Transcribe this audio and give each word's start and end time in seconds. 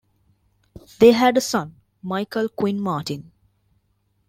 They 0.97 1.11
had 1.11 1.37
a 1.37 1.41
son, 1.41 1.75
Michael 2.01 2.49
Quinn 2.49 2.81
Martin. 2.81 3.31